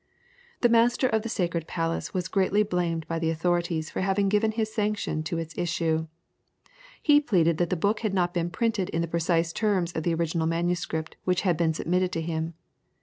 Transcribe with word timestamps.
The 0.61 0.67
Master 0.69 1.07
of 1.07 1.21
the 1.21 1.29
Sacred 1.29 1.67
Palace 1.67 2.11
was 2.11 2.27
greatly 2.27 2.63
blamed 2.63 3.07
by 3.07 3.19
the 3.19 3.29
authorities 3.29 3.91
for 3.91 4.01
having 4.01 4.29
given 4.29 4.51
his 4.53 4.73
sanction 4.73 5.21
to 5.25 5.37
its 5.37 5.55
issue. 5.55 6.07
He 7.03 7.21
pleaded 7.21 7.59
that 7.59 7.69
the 7.69 7.75
book 7.75 7.99
had 7.99 8.11
not 8.11 8.33
been 8.33 8.49
printed 8.49 8.89
in 8.89 9.03
the 9.03 9.07
precise 9.07 9.53
terms 9.53 9.91
of 9.91 10.01
the 10.01 10.15
original 10.15 10.47
manuscript 10.47 11.17
which 11.23 11.41
had 11.41 11.55
been 11.55 11.75
submitted 11.75 12.11
to 12.13 12.21
him. 12.23 12.55